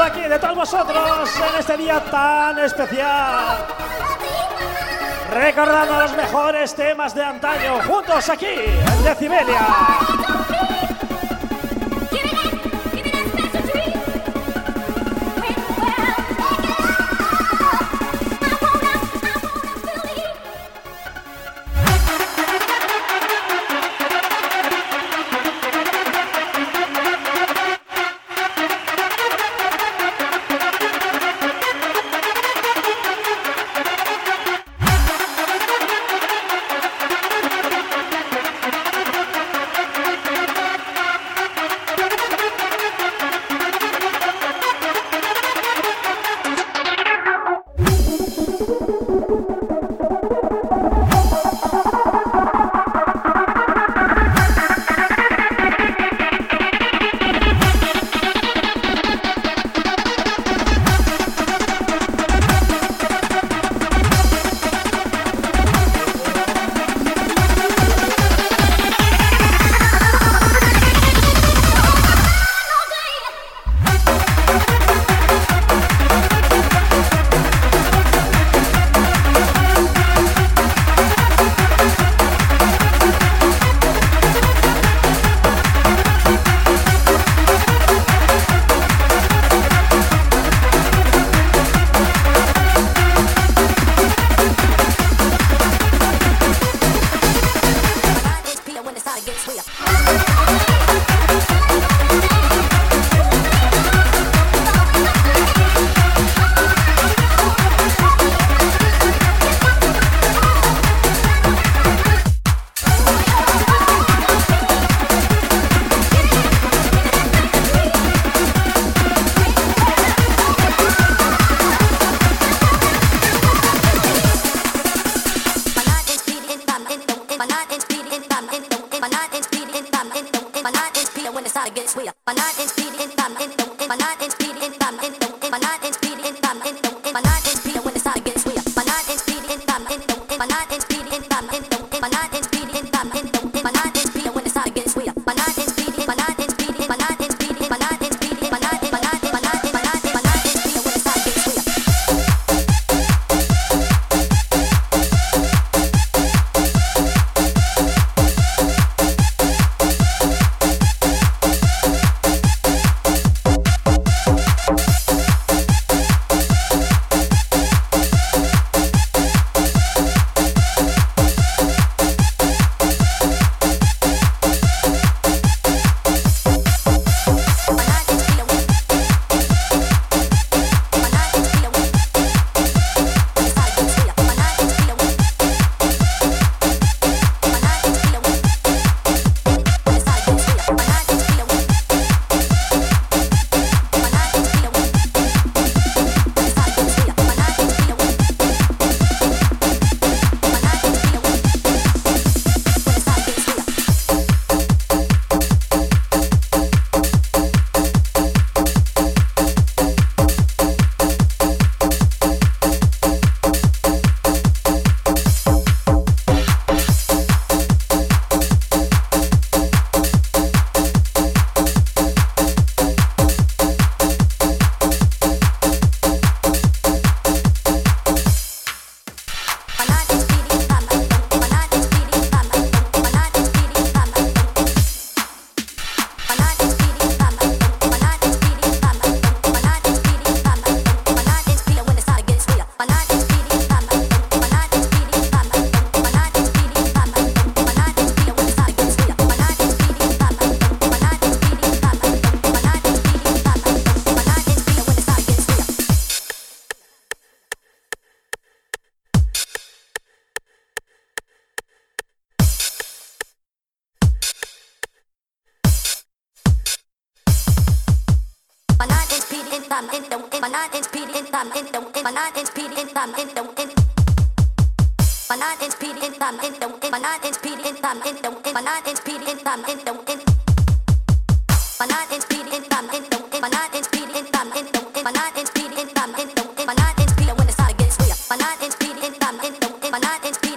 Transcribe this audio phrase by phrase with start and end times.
[0.00, 3.66] aquí de todos vosotros en este día tan especial.
[5.32, 10.13] Recordando los mejores temas de antaño, juntos aquí en Decibelia.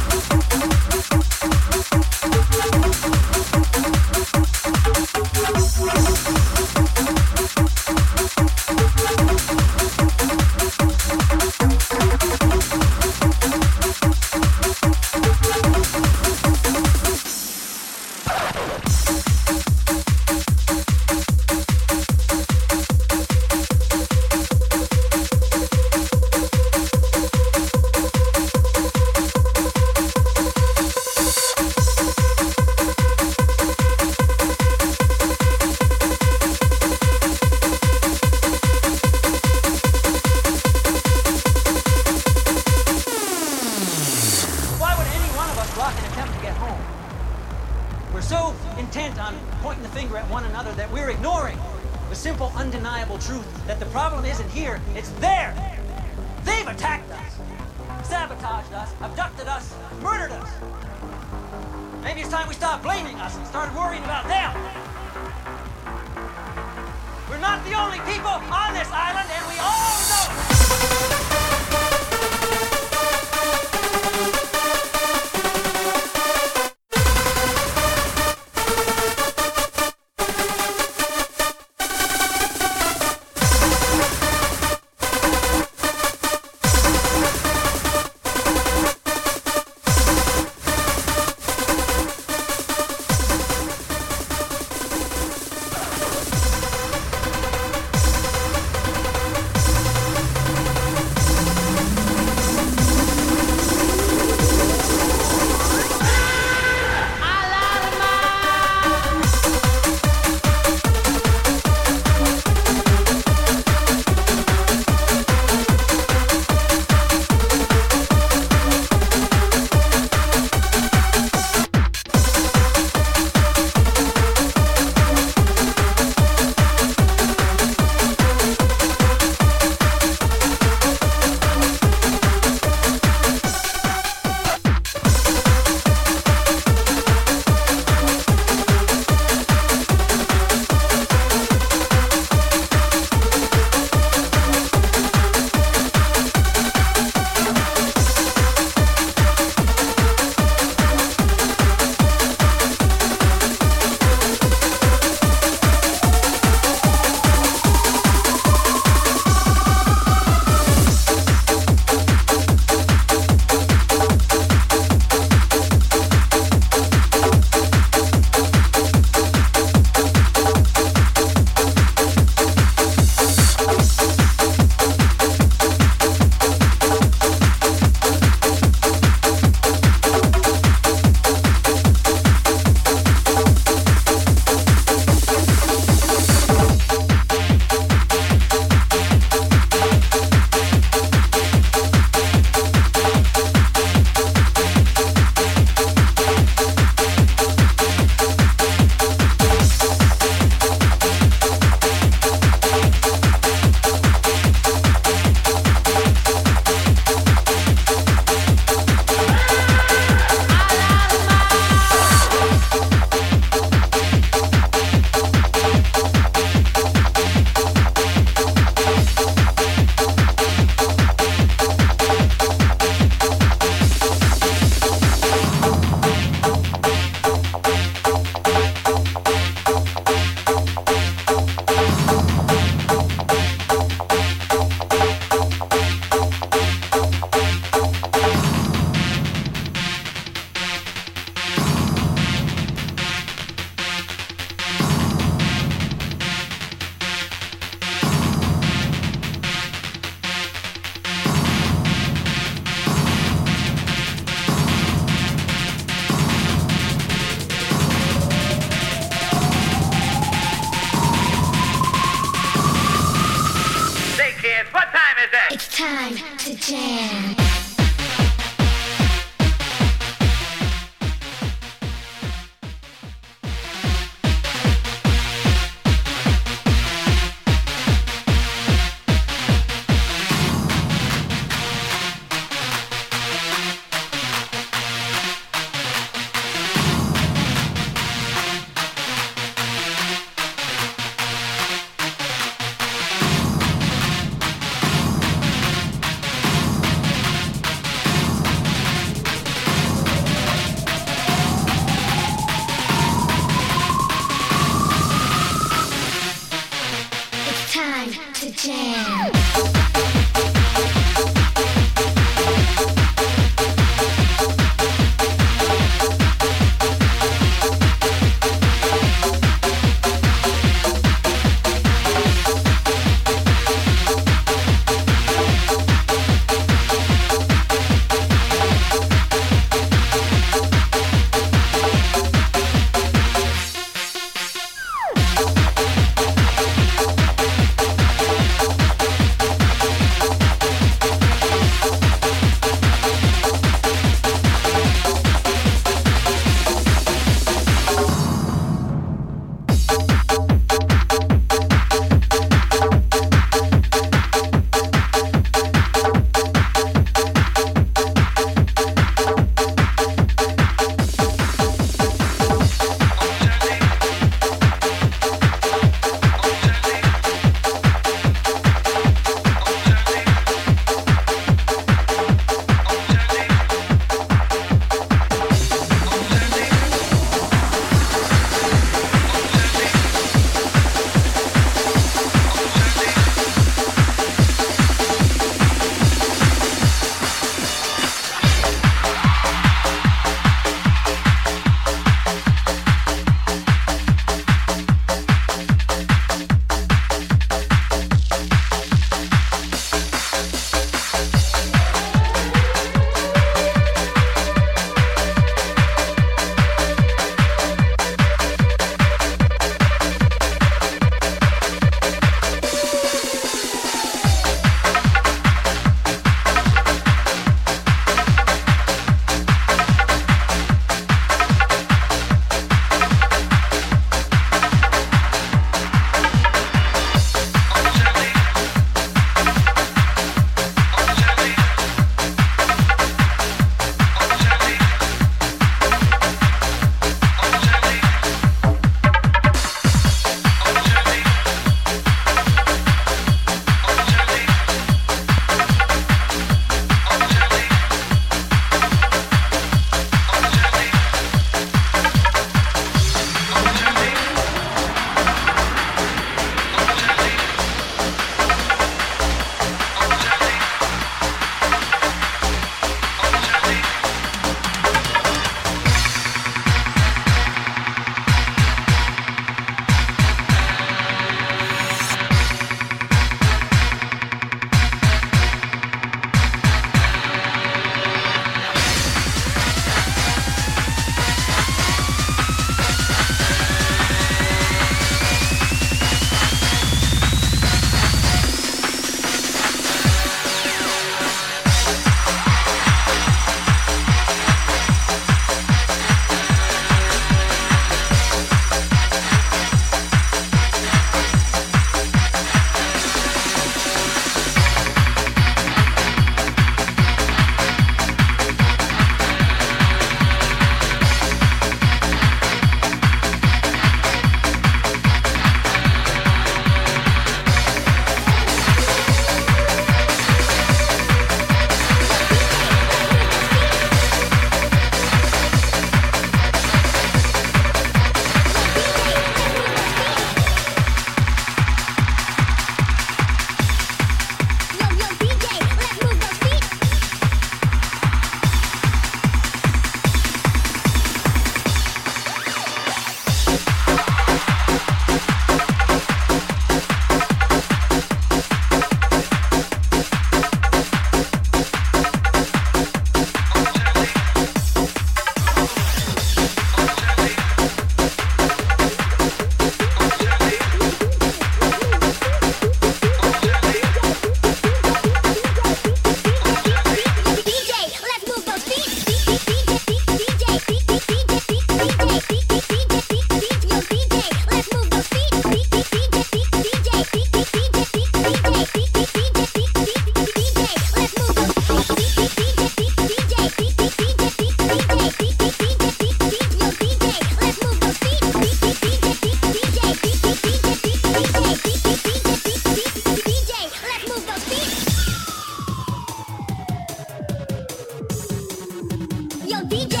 [599.51, 600.00] Yo, DJ.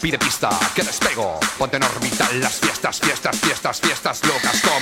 [0.00, 1.38] pide pista, que despego.
[1.58, 4.60] Ponte en orbital las fiestas, fiestas, fiestas, fiestas locas.
[4.62, 4.77] Con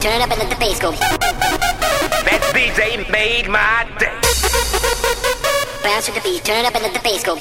[0.00, 0.92] Turn it up and let the bass go.
[0.92, 4.08] That DJ made my day.
[5.86, 6.42] Bounce with the beat.
[6.42, 7.36] Turn it up and let the bass go.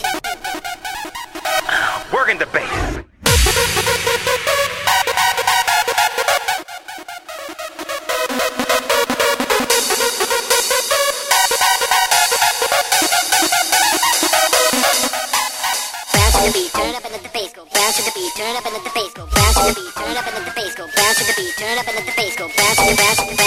[22.50, 23.39] fast, fast.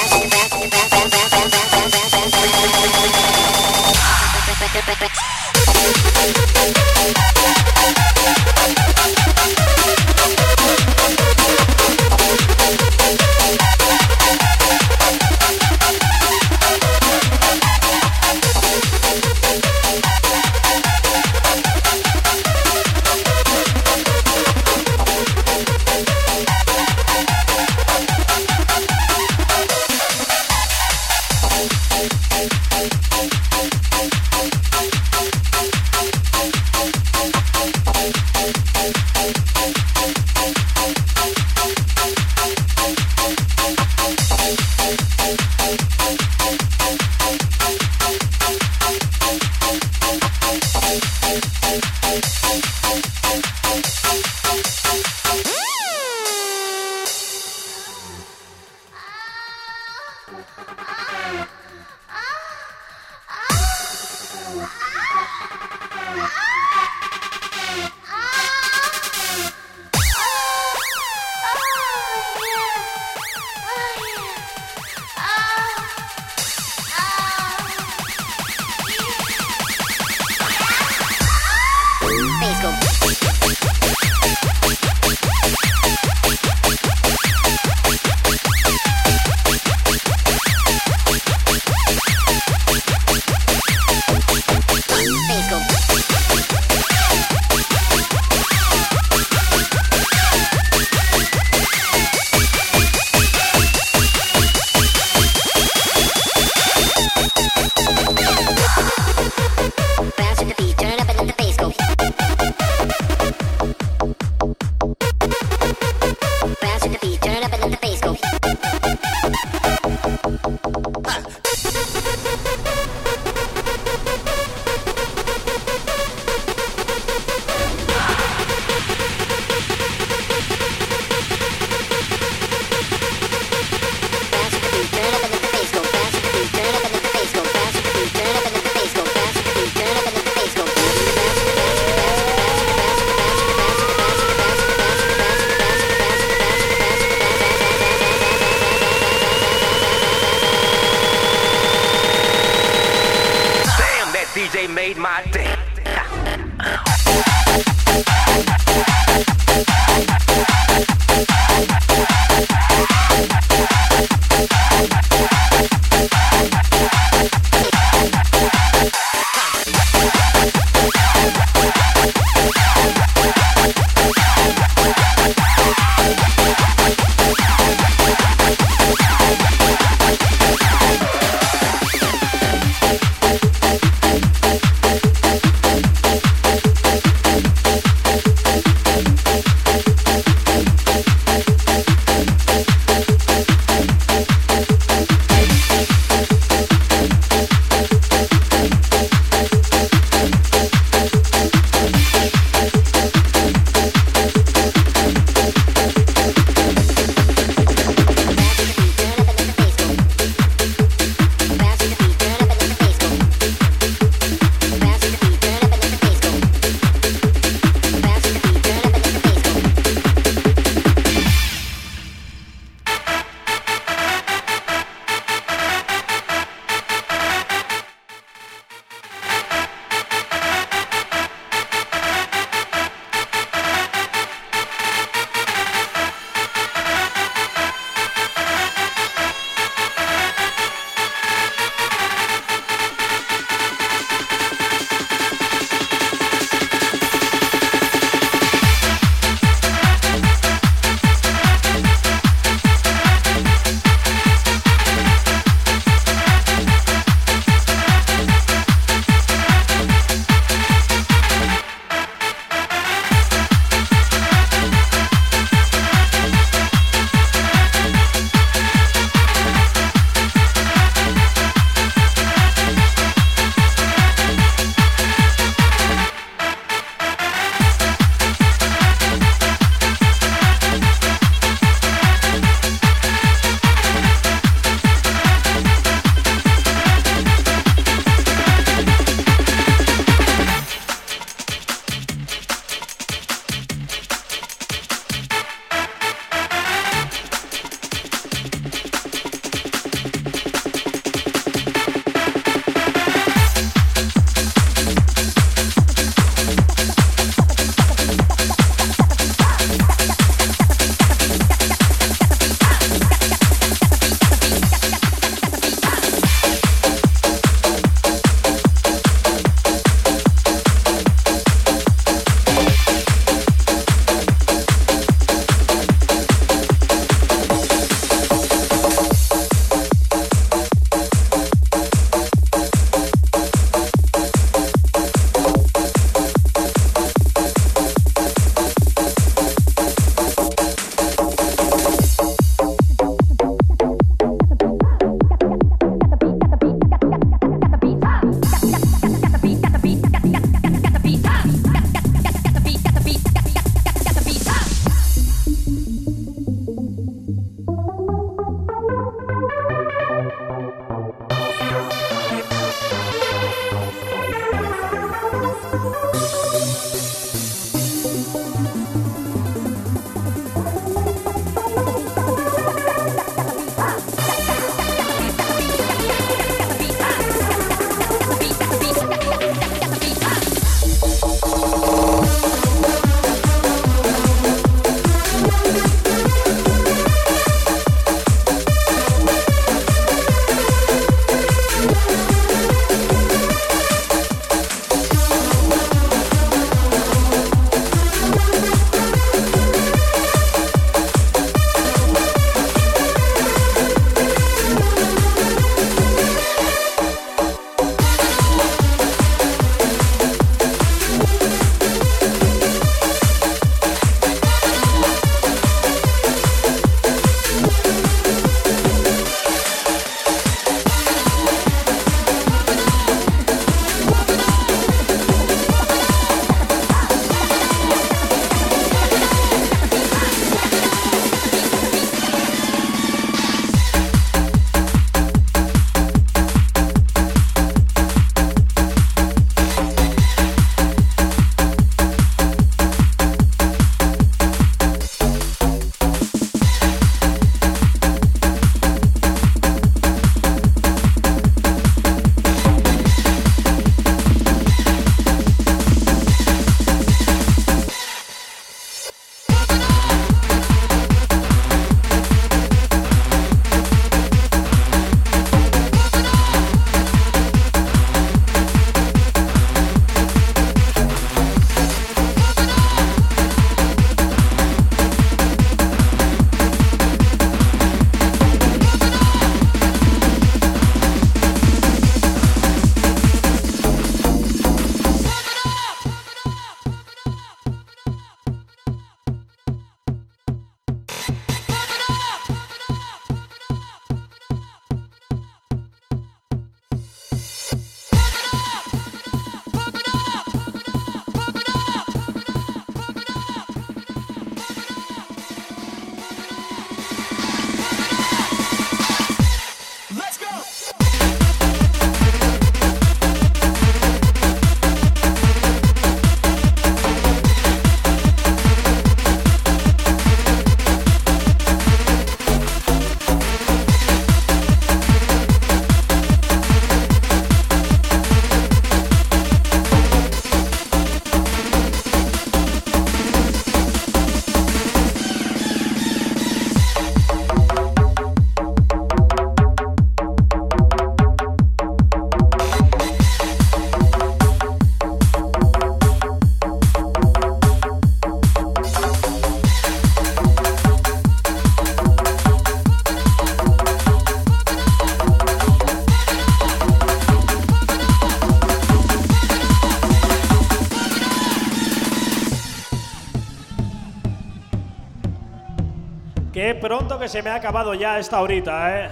[567.18, 568.98] que se me ha acabado ya esta ahorita.
[568.98, 569.10] ¿eh?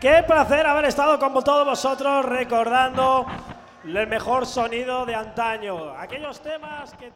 [0.00, 3.24] Qué placer haber estado con todos vosotros recordando
[3.84, 7.12] el mejor sonido de antaño, aquellos temas que...